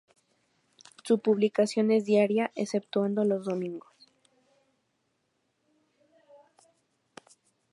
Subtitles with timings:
[1.03, 3.93] Su publicación es diaria, exceptuando los domingos.